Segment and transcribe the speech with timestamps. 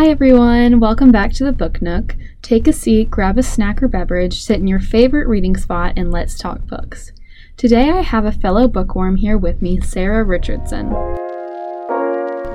[0.00, 0.80] Hi, everyone.
[0.80, 2.16] Welcome back to the Book Nook.
[2.40, 6.10] Take a seat, grab a snack or beverage, sit in your favorite reading spot, and
[6.10, 7.12] let's talk books.
[7.58, 10.88] Today, I have a fellow bookworm here with me, Sarah Richardson.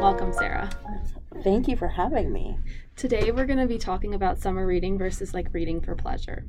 [0.01, 0.71] Welcome, Sarah.
[1.43, 2.57] Thank you for having me.
[2.95, 6.45] Today, we're going to be talking about summer reading versus like reading for pleasure.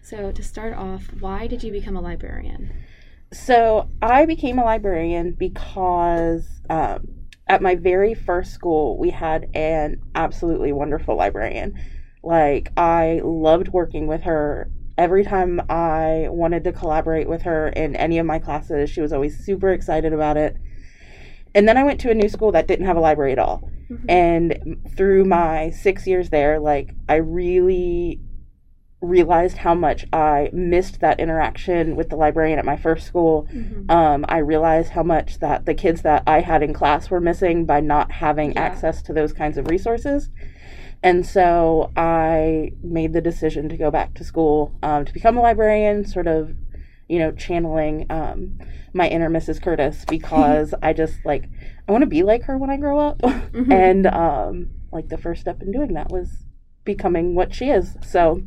[0.00, 2.72] So, to start off, why did you become a librarian?
[3.30, 7.19] So, I became a librarian because um,
[7.50, 11.74] at my very first school, we had an absolutely wonderful librarian.
[12.22, 14.70] Like, I loved working with her.
[14.96, 19.12] Every time I wanted to collaborate with her in any of my classes, she was
[19.12, 20.56] always super excited about it.
[21.52, 23.68] And then I went to a new school that didn't have a library at all.
[23.90, 24.08] Mm-hmm.
[24.08, 28.20] And through my six years there, like, I really
[29.00, 33.48] realized how much I missed that interaction with the librarian at my first school.
[33.52, 33.90] Mm-hmm.
[33.90, 37.64] Um, I realized how much that the kids that I had in class were missing
[37.64, 38.60] by not having yeah.
[38.60, 40.28] access to those kinds of resources.
[41.02, 45.40] And so I made the decision to go back to school um, to become a
[45.40, 46.54] librarian, sort of,
[47.08, 48.58] you know, channeling um,
[48.92, 49.62] my inner Mrs.
[49.62, 51.48] Curtis because I just like,
[51.88, 53.18] I want to be like her when I grow up.
[53.20, 53.72] Mm-hmm.
[53.72, 56.44] and um, like the first step in doing that was
[56.84, 57.96] becoming what she is.
[58.06, 58.42] So,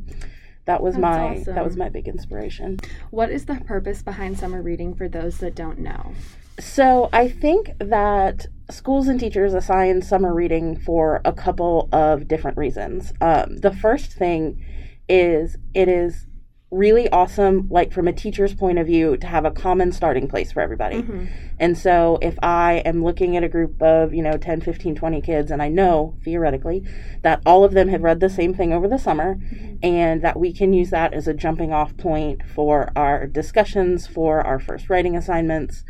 [0.66, 1.56] that was That's my awesome.
[1.56, 2.80] that was my big inspiration.
[3.12, 6.14] What is the purpose behind summer reading for those that don't know?
[6.60, 12.58] So I think that schools and teachers assign summer reading for a couple of different
[12.58, 13.12] reasons.
[13.22, 14.64] Um, the first thing
[15.10, 16.28] is it is
[16.74, 20.52] really awesome, like from a teacher's point of view, to have a common starting place
[20.52, 20.98] for everybody.
[20.98, 21.26] Mm-hmm.
[21.60, 25.22] And so if I am looking at a group of, you know, 10, 15, 20
[25.22, 26.84] kids, and I know theoretically
[27.22, 29.76] that all of them have read the same thing over the summer, mm-hmm.
[29.84, 34.42] and that we can use that as a jumping off point for our discussions, for
[34.42, 35.86] our first writing assignments.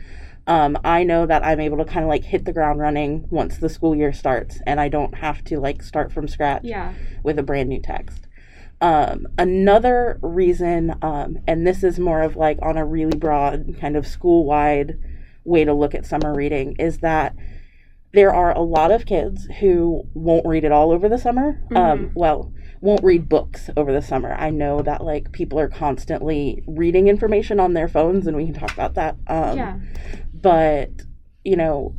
[0.45, 3.57] Um, I know that I'm able to kind of like hit the ground running once
[3.57, 6.93] the school year starts, and I don't have to like start from scratch yeah.
[7.23, 8.27] with a brand new text.
[8.83, 13.95] Um, another reason, um, and this is more of like on a really broad kind
[13.95, 14.99] of school wide
[15.45, 17.33] way to look at summer reading, is that
[18.11, 21.63] there are a lot of kids who won't read it all over the summer.
[21.69, 21.77] Um, mm-hmm.
[21.77, 24.33] Um, well, won't read books over the summer.
[24.33, 28.53] I know that like people are constantly reading information on their phones, and we can
[28.53, 29.15] talk about that.
[29.27, 29.79] Um, yeah.
[30.33, 30.89] But
[31.45, 31.95] you know,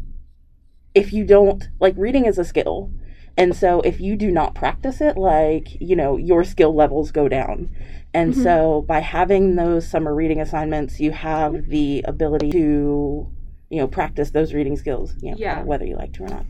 [0.94, 2.92] if you don't like reading is a skill
[3.36, 7.28] and so if you do not practice it, like, you know, your skill levels go
[7.28, 7.68] down.
[8.12, 8.42] And mm-hmm.
[8.42, 13.28] so by having those summer reading assignments, you have the ability to,
[13.70, 15.64] you know, practice those reading skills, you know, yeah.
[15.64, 16.46] whether you like to or not.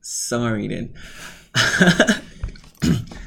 [0.00, 0.94] Summer reading.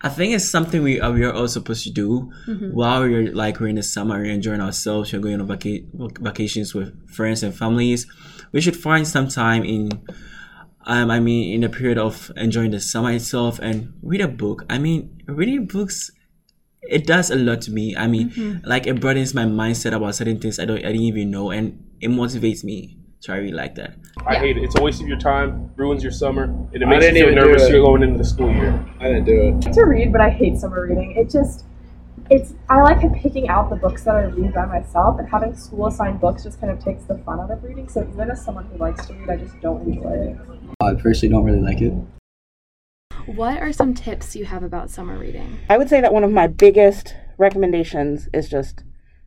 [0.00, 2.70] I think it's something we uh, we are all supposed to do mm-hmm.
[2.70, 5.84] while we're like we're in the summer, we're enjoying ourselves, we're going on vaca-
[6.20, 8.06] vacations with friends and families.
[8.52, 9.90] We should find some time in,
[10.86, 14.64] um, I mean, in the period of enjoying the summer itself and read a book.
[14.70, 16.10] I mean, reading books,
[16.82, 17.96] it does a lot to me.
[17.96, 18.66] I mean, mm-hmm.
[18.66, 21.84] like it broadens my mindset about certain things I don't I didn't even know, and
[22.00, 22.98] it motivates me.
[23.20, 23.96] So I really like that.
[24.26, 24.38] I yeah.
[24.40, 24.62] hate it.
[24.62, 27.68] It's a waste of your time, ruins your summer, and it makes you feel nervous
[27.68, 28.72] you're going into the school year.
[29.00, 29.72] I didn't do it.
[29.72, 31.12] To read, but I hate summer reading.
[31.16, 31.64] It just
[32.30, 35.86] it's I like picking out the books that I read by myself, and having school
[35.86, 37.88] assigned books just kind of takes the fun out of reading.
[37.88, 40.36] So even as someone who likes to read, I just don't enjoy it.
[40.80, 41.94] I personally don't really like it.
[43.26, 45.58] What are some tips you have about summer reading?
[45.68, 48.84] I would say that one of my biggest recommendations is just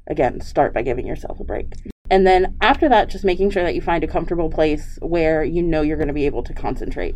[0.07, 1.74] again start by giving yourself a break.
[2.11, 5.63] And then after that, just making sure that you find a comfortable place where you
[5.63, 7.16] know you're going to be able to concentrate.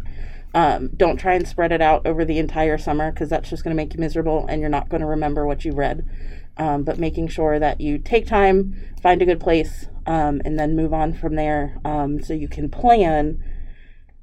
[0.53, 3.75] Um, don't try and spread it out over the entire summer because that's just going
[3.75, 6.09] to make you miserable and you're not going to remember what you read.
[6.55, 8.73] Um, but making sure that you take time,
[9.03, 12.69] find a good place, um, and then move on from there um, so you can
[12.69, 13.43] plan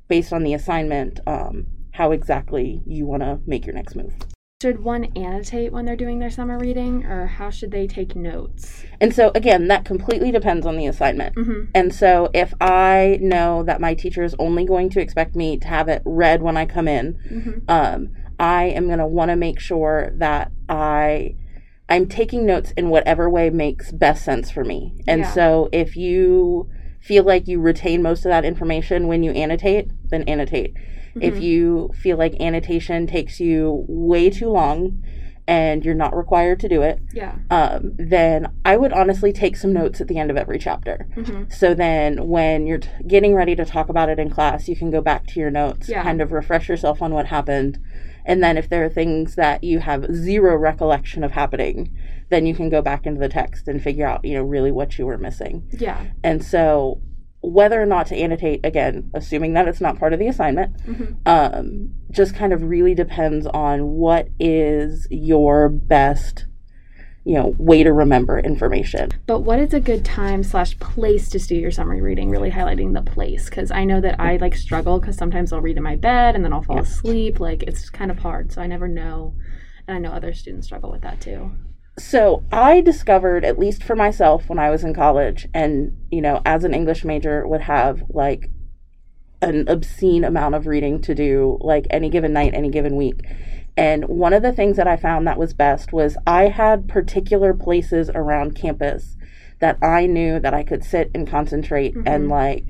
[0.09, 4.15] based on the assignment um, how exactly you want to make your next move.
[4.63, 8.85] Should one annotate when they're doing their summer reading, or how should they take notes?
[9.01, 11.35] And so, again, that completely depends on the assignment.
[11.35, 11.73] Mm-hmm.
[11.75, 15.67] And so, if I know that my teacher is only going to expect me to
[15.67, 17.59] have it read when I come in, mm-hmm.
[17.67, 21.35] um, I am going to want to make sure that I
[21.89, 24.95] I'm taking notes in whatever way makes best sense for me.
[25.09, 25.33] And yeah.
[25.33, 26.71] so, if you
[27.01, 30.77] feel like you retain most of that information when you annotate, then annotate.
[31.15, 31.23] Mm-hmm.
[31.23, 35.03] If you feel like annotation takes you way too long
[35.47, 37.37] and you're not required to do it, yeah.
[37.51, 41.09] um, then I would honestly take some notes at the end of every chapter.
[41.17, 41.51] Mm-hmm.
[41.51, 44.91] So then when you're t- getting ready to talk about it in class, you can
[44.91, 46.03] go back to your notes, yeah.
[46.03, 47.79] kind of refresh yourself on what happened.
[48.25, 51.95] And then if there are things that you have zero recollection of happening,
[52.31, 54.97] then you can go back into the text and figure out, you know, really what
[54.97, 55.69] you were missing.
[55.73, 56.07] Yeah.
[56.23, 57.03] And so
[57.43, 61.17] whether or not to annotate, again, assuming that it's not part of the assignment, Mhm.
[61.27, 66.47] um, just kind of really depends on what is your best,
[67.25, 69.09] you know, way to remember information.
[69.27, 72.31] But what is a good time slash place to do your summary reading?
[72.31, 75.77] Really highlighting the place because I know that I like struggle because sometimes I'll read
[75.77, 76.83] in my bed and then I'll fall Yeah.
[76.83, 77.41] asleep.
[77.41, 79.35] Like it's kind of hard, so I never know.
[79.89, 81.51] And I know other students struggle with that too.
[81.99, 86.41] So I discovered, at least for myself, when I was in college, and you know,
[86.47, 88.49] as an English major, would have like
[89.43, 93.21] an obscene amount of reading to do, like any given night, any given week.
[93.77, 97.53] And one of the things that I found that was best was I had particular
[97.55, 99.17] places around campus
[99.61, 102.31] that I knew that I could sit and concentrate, and Mhm.
[102.31, 102.65] like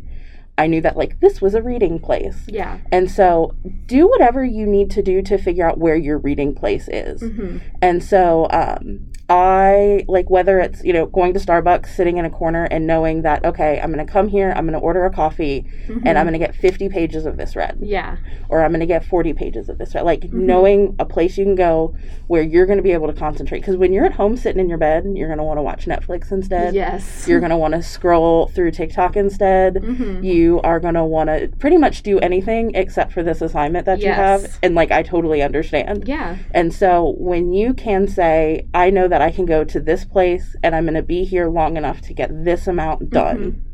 [0.58, 2.44] I knew that like this was a reading place.
[2.46, 2.78] Yeah.
[2.90, 3.54] And so
[3.86, 7.22] do whatever you need to do to figure out where your reading place is.
[7.22, 12.26] hmm And so um, I like whether it's, you know, going to Starbucks, sitting in
[12.26, 15.06] a corner and knowing that, okay, I'm going to come here, I'm going to order
[15.06, 18.16] a coffee, and I'm going to get 50 pages of this read, Yeah.
[18.50, 20.04] or I'm going to get 40 pages of this read.
[20.04, 20.32] Like Mhm.
[20.34, 21.94] knowing a place you can go
[22.26, 23.60] where you're going to be able to concentrate.
[23.60, 25.86] Because when you're at home sitting in your bed, you're going to want to watch
[25.86, 26.74] Netflix instead.
[26.74, 27.26] Yes.
[27.26, 29.78] You're going to want to scroll through TikTok instead.
[29.82, 33.86] hmm You are going to want to pretty much do anything except for this assignment
[33.86, 34.58] that you have.
[34.62, 36.06] And like, I totally understand.
[36.06, 36.36] Yeah.
[36.52, 40.56] And so when you can say, I know that I can go to this place
[40.62, 43.14] and I'm going to be here long enough to get this amount mm-hmm.
[43.14, 43.64] done,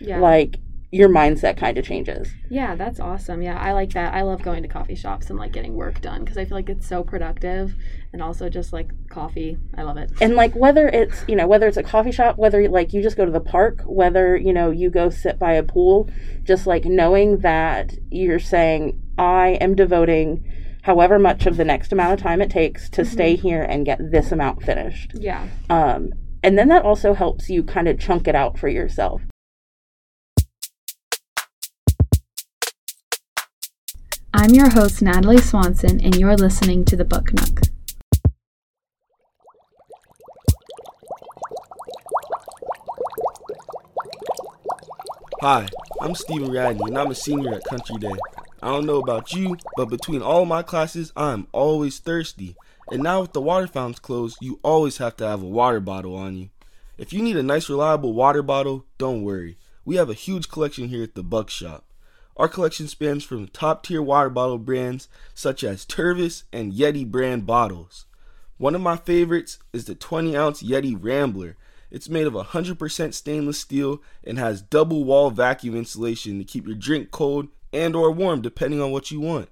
[0.00, 0.20] Yeah.
[0.20, 0.58] like
[0.90, 2.30] your mindset kind of changes.
[2.48, 3.42] Yeah, that's awesome.
[3.42, 4.14] Yeah, I like that.
[4.14, 6.70] I love going to coffee shops and like getting work done because I feel like
[6.70, 7.74] it's so productive
[8.14, 9.58] and also just like coffee.
[9.76, 10.10] I love it.
[10.22, 13.18] And like whether it's, you know, whether it's a coffee shop, whether like you just
[13.18, 16.08] go to the park, whether, you know, you go sit by a pool,
[16.44, 20.42] just like knowing that you're saying, I am devoting
[20.88, 23.98] however much of the next amount of time it takes to stay here and get
[24.10, 25.12] this amount finished.
[25.14, 25.46] Yeah.
[25.68, 29.20] Um, and then that also helps you kind of chunk it out for yourself.
[34.32, 37.60] I'm your host, Natalie Swanson, and you're listening to The Book Nook.
[45.42, 45.68] Hi,
[46.00, 48.37] I'm Stephen Radney, and I'm a senior at Country Day.
[48.68, 52.54] I don't know about you, but between all my classes, I'm always thirsty.
[52.92, 56.14] And now with the water fountains closed, you always have to have a water bottle
[56.14, 56.50] on you.
[56.98, 59.56] If you need a nice, reliable water bottle, don't worry.
[59.86, 61.86] We have a huge collection here at the Buck Shop.
[62.36, 67.46] Our collection spans from top tier water bottle brands such as Tervis and Yeti brand
[67.46, 68.04] bottles.
[68.58, 71.56] One of my favorites is the 20 ounce Yeti Rambler.
[71.90, 76.76] It's made of 100% stainless steel and has double wall vacuum insulation to keep your
[76.76, 79.50] drink cold and or warm depending on what you want.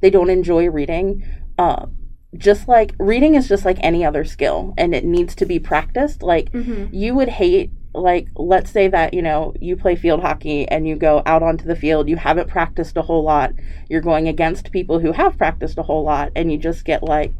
[0.01, 1.25] they don't enjoy reading,
[1.59, 1.97] um,
[2.37, 6.23] just like reading is just like any other skill and it needs to be practiced.
[6.23, 6.95] Like Mm-hmm.
[6.95, 10.97] you would hate, like, let's say that, you know, you play field hockey and you
[10.97, 13.53] go out onto the field, you haven't practiced a whole lot,
[13.89, 17.33] you're going against people who have practiced a whole lot, and you just get like,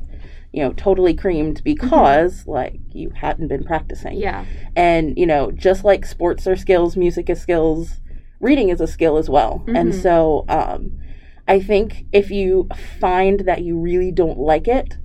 [0.53, 4.19] you know, totally creamed because like you hadn't been practicing.
[4.19, 4.45] Yeah.
[4.77, 8.01] And, you know, just like sports are skills, music is skills,
[8.41, 9.65] reading is a skill as well.
[9.69, 10.03] And Mhm.
[10.03, 10.99] so um,
[11.49, 12.69] I think if you
[13.01, 14.99] find that you really don't like it,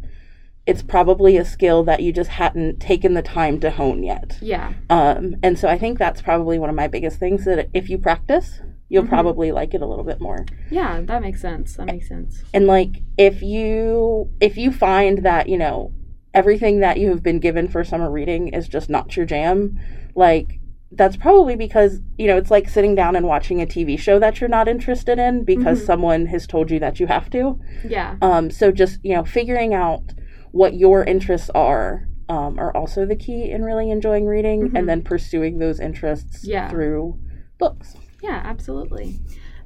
[0.67, 4.37] it's probably a skill that you just hadn't taken the time to hone yet.
[4.41, 4.73] Yeah.
[4.89, 7.97] Um, and so I think that's probably one of my biggest things that if you
[7.97, 8.59] practice,
[8.89, 9.09] you'll Mhm.
[9.09, 10.45] probably like it a little bit more.
[10.69, 10.99] Yeah.
[11.01, 11.75] That makes sense.
[11.77, 12.43] That makes sense.
[12.53, 15.93] And like if you if you find that, you know,
[16.33, 19.79] everything that you have been given for summer reading is just not your jam,
[20.15, 20.59] like
[20.91, 24.39] that's probably because, you know, it's like sitting down and watching a TV show that
[24.39, 25.85] you're not interested in because Mhm.
[25.85, 27.59] someone has told you that you have to.
[27.87, 28.15] Yeah.
[28.21, 30.13] Um so just, you know, figuring out
[30.57, 34.77] what your interests are um, are also the key in really enjoying reading Mhm.
[34.77, 36.67] and then pursuing those interests Yeah.
[36.67, 37.17] through
[37.57, 37.95] books.
[38.21, 39.19] Yeah, absolutely.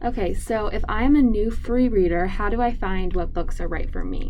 [0.04, 3.68] Okay, so if I'm a new free reader, how do I find what books are
[3.68, 4.30] right for me?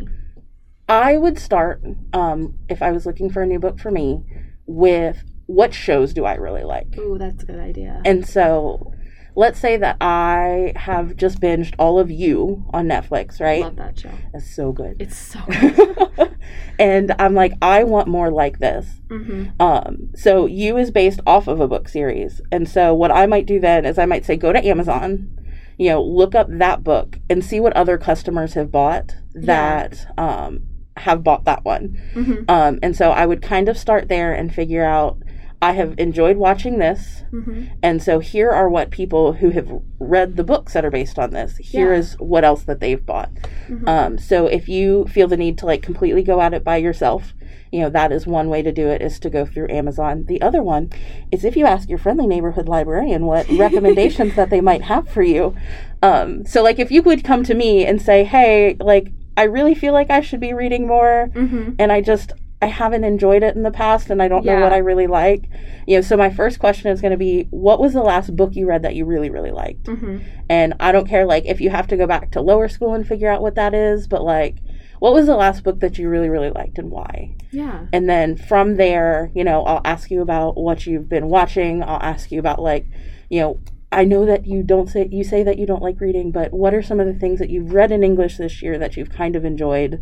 [0.88, 1.82] I would start,
[2.14, 4.24] um, if I was looking for a new book for me,
[4.66, 6.98] with what shows do I really like?
[6.98, 8.02] Ooh, that's a good idea.
[8.06, 8.91] And so
[9.36, 13.62] let's say that I have just binged all of you on Netflix, right?
[13.62, 14.12] Love that show.
[14.34, 14.98] It's so good.
[15.00, 16.38] It's so good.
[16.80, 18.88] and I'm like, I want more like this.
[19.08, 19.50] mm-hmm.
[19.62, 22.42] Um, so you is based off of a book series.
[22.52, 25.38] And so what I might do then is I might say go to Amazon,
[25.78, 30.64] you know, look up that book and see what other customers have bought that um,
[30.98, 32.00] have bought that one.
[32.14, 32.44] Mm-hmm.
[32.50, 35.18] Um, and so I would kind of start there and figure out
[35.62, 37.24] I have enjoyed watching this.
[37.32, 37.66] Mm-hmm.
[37.84, 41.32] And so here are what people who have read the books that are based on
[41.32, 41.58] this.
[41.58, 42.00] Here Yeah.
[42.00, 43.30] is what else that they've bought.
[43.70, 43.88] Mhm.
[43.88, 47.34] Um, so if you feel the need to like completely go at it by yourself,
[47.72, 50.26] you know that is one way to do it is to go through Amazon.
[50.28, 50.90] The other one
[51.32, 55.22] is if you ask your friendly neighborhood librarian what recommendations that they might have for
[55.24, 55.56] you.
[56.02, 59.76] Um, so like if you would come to me and say, "Hey, like I really
[59.76, 61.74] feel like I should be reading more," Mm-hmm.
[61.80, 64.72] and I just I haven't enjoyed it in the past and I don't know what
[64.72, 65.50] I really like.
[65.88, 68.56] You know, so my first question is going to be what was the last book
[68.56, 69.86] you read that you really really liked?
[69.86, 70.20] Mm-hmm.
[70.48, 73.08] And I don't care like if you have to go back to lower school and
[73.08, 74.58] figure out what that is, but like
[75.00, 77.36] what was the last book that you really really liked and why?
[77.50, 77.88] Yeah.
[77.92, 81.82] And then from there, you know, I'll ask you about what you've been watching.
[81.82, 82.86] I'll ask you about like,
[83.30, 83.60] you know,
[83.92, 86.74] I know that you don't say you say that you don't like reading, but what
[86.74, 89.36] are some of the things that you've read in English this year that you've kind
[89.36, 90.02] of enjoyed?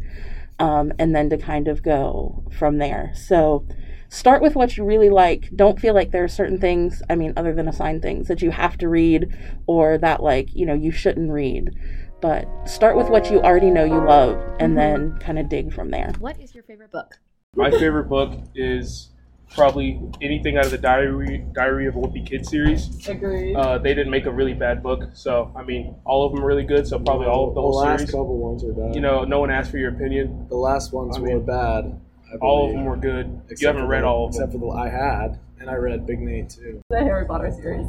[0.59, 3.13] Um, and then to kind of go from there.
[3.15, 3.65] So
[4.09, 5.49] start with what you really like.
[5.55, 8.51] Don't feel like there are certain things, I mean, other than assigned things that you
[8.51, 9.33] have to read
[9.67, 11.73] or that like, you know, you shouldn't read.
[12.21, 15.91] But start with what you already know you love and then kind of dig from
[15.91, 16.11] there.
[16.19, 17.15] What is your favorite book?
[17.55, 19.11] My favorite book is
[19.55, 23.07] probably anything out of the Diary Diary of a Wimpy Kid series.
[23.07, 23.55] Agreed.
[23.55, 26.47] Uh, they didn't make a really bad book, so I mean, all of them are
[26.47, 26.87] really good.
[26.87, 28.11] So probably all of the whole last series.
[28.11, 28.95] couple ones are bad.
[28.95, 30.47] You know, no one asked for your opinion.
[30.49, 31.99] the last ones I were mean, bad.
[32.31, 33.41] I All of them were good.
[33.45, 34.43] except You haven't for read the- all of them.
[34.43, 36.79] except for the I had, and I read Big Nate too.
[36.89, 37.87] the Harry Potter series.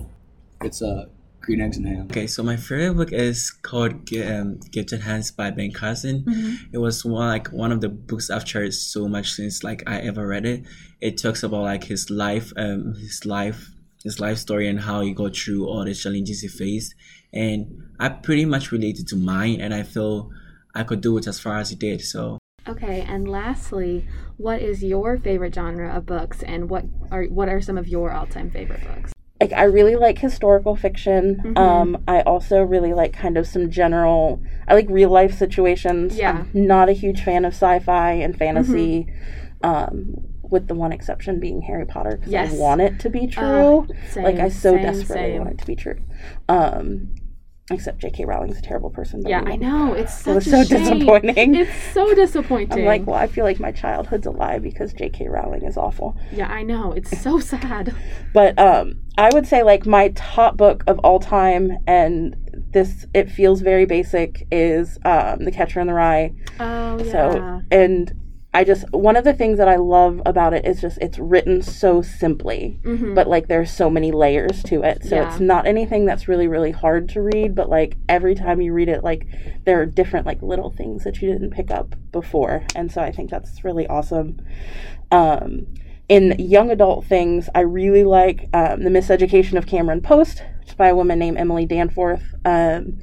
[0.63, 1.07] It's uh,
[1.41, 2.07] Green Eggs and Ham.
[2.11, 6.23] Okay, so my favorite book is called Gi- um, Gifted Hands by Ben Carson.
[6.23, 6.55] Mm-hmm.
[6.73, 10.01] It was one like one of the books I've cherished so much since like I
[10.01, 10.65] ever read it.
[11.01, 13.71] It talks about like his life, um, his life,
[14.05, 16.95] his life story, and how he got through all the challenges he faced.
[17.33, 20.31] And I pretty much related to mine, and I feel
[20.75, 22.03] I could do it as far as he did.
[22.03, 24.07] So Okay, and lastly,
[24.37, 28.13] what is your favorite genre of books, and what are what are some of your
[28.13, 29.13] all-time favorite books?
[29.41, 31.41] Like I really like historical fiction.
[31.43, 31.59] Mhm.
[31.59, 34.41] Um, I also really like kind of some general.
[34.69, 36.17] I like real life situations.
[36.17, 36.45] Yeah.
[36.55, 39.07] I'm not a huge fan of sci-fi and fantasy,
[39.63, 39.67] Mm-hmm.
[39.69, 42.53] um, with the one exception being Harry Potter because Yes.
[42.53, 43.87] I want it to be true.
[43.89, 45.39] Uh, same, like I so same, desperately same.
[45.39, 45.97] want it to be true.
[46.49, 47.09] Um,
[47.71, 48.25] except J.K.
[48.25, 49.23] Rowling's a terrible person.
[49.27, 49.95] Yeah, I know.
[49.95, 50.79] it's It was so shame.
[50.85, 51.55] disappointing.
[51.55, 52.79] It's so disappointing.
[52.81, 55.29] I'm like, well, I feel like my childhood's a lie because J.K.
[55.29, 56.17] Rowling is awful.
[56.33, 57.95] yeah, I know it's so sad.
[58.35, 62.37] But um, I would say like my top book of all time, and
[62.73, 66.33] this it feels very basic, is um, The Catcher in the Rye.
[66.59, 67.13] Oh yeah.
[67.13, 68.13] So and
[68.53, 71.63] I just one of the things that I love about it is just it's written
[71.63, 73.15] so simply, Mhm.
[73.15, 75.05] but like there's so many layers to it.
[75.05, 75.29] So Yeah.
[75.29, 78.89] it's not anything that's really really hard to read, but like every time you read
[78.89, 79.27] it, like
[79.67, 83.13] there are different like little things that you didn't pick up before, and so I
[83.13, 84.39] think that's really awesome.
[85.13, 85.67] Um,
[86.09, 90.75] in young adult things, I really like um, The Miseducation of Cameron Post, which is
[90.75, 92.99] by a woman named Emily Danforth, um,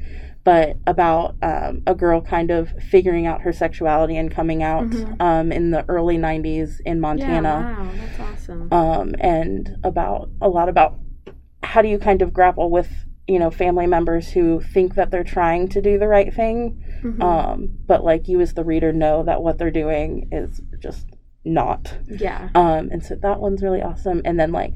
[0.48, 5.22] but about um, a girl kind of figuring out her sexuality and coming out Mhm.
[5.22, 7.54] um, in the early 90s in yeah, Montana.
[7.78, 8.72] wow, that's awesome.
[8.72, 10.92] Um, and about a lot about
[11.64, 12.90] how do you kind of grapple with
[13.28, 17.22] you know family members who think that they're trying to do the right thing Mhm.
[17.22, 21.06] um, but like you as the reader know that what they're doing is just
[21.44, 22.48] not yeah.
[22.56, 24.22] um, and so that one's really awesome.
[24.24, 24.74] And then like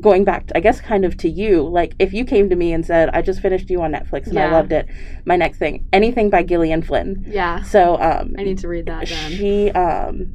[0.00, 2.72] going back, to, I guess, kind of to you, like if you came to me
[2.72, 4.86] and said, "I just finished you on Netflix and I loved it,"
[5.24, 7.24] my next thing, anything by Gillian Flynn.
[7.26, 7.62] Yeah.
[7.62, 9.30] So um, I need to read that then.
[9.32, 10.34] she um,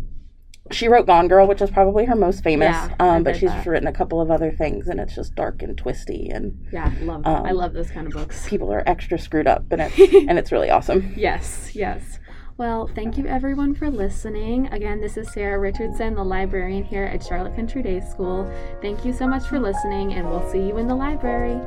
[0.71, 2.69] she wrote Gone Girl, which is probably her most famous.
[2.73, 3.65] Yeah, um, but she's that.
[3.65, 7.25] written a couple of other things, and it's just dark and twisty, and Yeah, love
[7.25, 8.47] Um, I love those kind of books.
[8.47, 9.97] people are extra screwed up, and it's
[10.29, 11.13] and it's really awesome.
[11.15, 12.19] Yes, yes.
[12.55, 14.67] Well, thank you everyone for listening.
[14.67, 18.47] Again, this is Sarah Richardson, the librarian here at Charlotte Country Day School.
[18.79, 21.59] Thank you so much for listening, and we'll see you in the library.